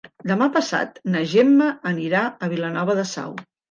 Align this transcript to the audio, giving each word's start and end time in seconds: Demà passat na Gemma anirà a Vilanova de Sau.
Demà 0.29 0.47
passat 0.55 0.97
na 1.17 1.23
Gemma 1.35 1.71
anirà 1.93 2.25
a 2.25 2.53
Vilanova 2.59 3.01
de 3.03 3.09
Sau. 3.17 3.43